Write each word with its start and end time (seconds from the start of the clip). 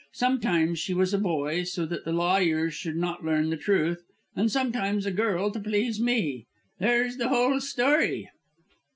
Sometimes 0.13 0.79
she 0.79 0.95
was 0.95 1.13
a 1.13 1.19
boy, 1.19 1.61
so 1.63 1.85
that 1.85 2.05
the 2.05 2.11
lawyers 2.11 2.73
should 2.73 2.95
not 2.95 3.23
learn 3.23 3.51
the 3.51 3.55
truth, 3.55 4.01
and 4.35 4.51
sometimes 4.51 5.05
a 5.05 5.11
girl 5.11 5.51
to 5.51 5.59
please 5.59 6.01
me. 6.01 6.47
There's 6.79 7.17
the 7.17 7.29
whole 7.29 7.59
story." 7.59 8.27